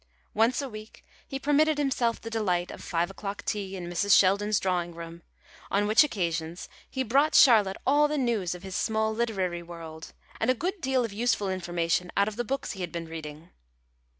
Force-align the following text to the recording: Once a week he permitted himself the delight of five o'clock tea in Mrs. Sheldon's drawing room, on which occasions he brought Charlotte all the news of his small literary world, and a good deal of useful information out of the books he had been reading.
Once 0.33 0.63
a 0.63 0.67
week 0.67 1.05
he 1.27 1.37
permitted 1.37 1.77
himself 1.77 2.19
the 2.19 2.31
delight 2.31 2.71
of 2.71 2.83
five 2.83 3.11
o'clock 3.11 3.45
tea 3.45 3.75
in 3.75 3.87
Mrs. 3.87 4.17
Sheldon's 4.17 4.59
drawing 4.59 4.95
room, 4.95 5.21
on 5.69 5.85
which 5.85 6.03
occasions 6.03 6.67
he 6.89 7.03
brought 7.03 7.35
Charlotte 7.35 7.77
all 7.85 8.07
the 8.07 8.17
news 8.17 8.55
of 8.55 8.63
his 8.63 8.75
small 8.75 9.13
literary 9.13 9.61
world, 9.61 10.11
and 10.39 10.49
a 10.49 10.55
good 10.55 10.81
deal 10.81 11.05
of 11.05 11.13
useful 11.13 11.49
information 11.49 12.11
out 12.17 12.27
of 12.27 12.35
the 12.35 12.43
books 12.43 12.71
he 12.71 12.81
had 12.81 12.91
been 12.91 13.05
reading. 13.07 13.51